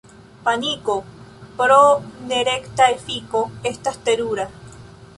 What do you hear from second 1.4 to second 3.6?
pro nerekta efiko,